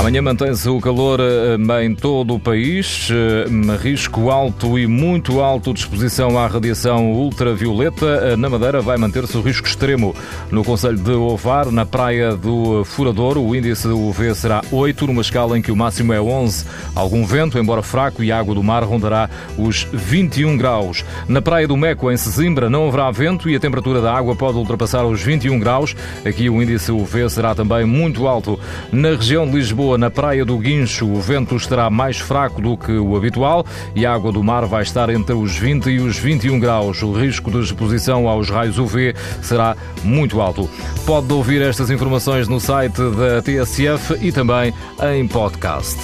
[0.00, 5.74] Amanhã mantém-se o calor eh, em todo o país, eh, risco alto e muito alto
[5.74, 8.06] de exposição à radiação ultravioleta.
[8.06, 10.16] Eh, na Madeira vai manter-se o risco extremo.
[10.50, 15.58] No Conselho de Ovar, na praia do Furador, o índice UV será 8, numa escala
[15.58, 16.64] em que o máximo é 11.
[16.96, 19.28] Algum vento, embora fraco, e a água do mar rondará
[19.58, 21.04] os 21 graus.
[21.28, 24.56] Na praia do Meco, em Sesimbra, não haverá vento e a temperatura da água pode
[24.56, 25.94] ultrapassar os 21 graus.
[26.24, 28.58] Aqui o índice UV será também muito alto.
[28.90, 32.76] Na região de Lisboa, Lisboa, na Praia do Guincho, o vento estará mais fraco do
[32.76, 36.16] que o habitual e a água do mar vai estar entre os 20 e os
[36.16, 37.02] 21 graus.
[37.02, 40.70] O risco de exposição aos raios UV será muito alto.
[41.04, 44.72] Pode ouvir estas informações no site da TSF e também
[45.12, 45.98] em podcast.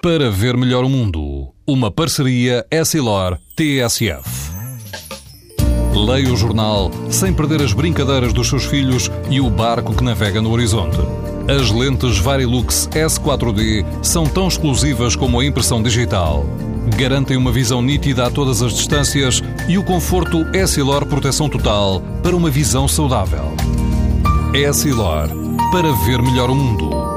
[0.00, 4.45] Para ver melhor o mundo, uma parceria Essilor-TSF.
[5.96, 10.42] Leia o jornal sem perder as brincadeiras dos seus filhos e o barco que navega
[10.42, 10.98] no horizonte.
[11.48, 16.44] As lentes Varilux S4D são tão exclusivas como a impressão digital.
[16.98, 22.36] Garantem uma visão nítida a todas as distâncias e o conforto Essilor Proteção Total para
[22.36, 23.54] uma visão saudável.
[24.52, 25.28] Essilor,
[25.72, 27.15] para ver melhor o mundo.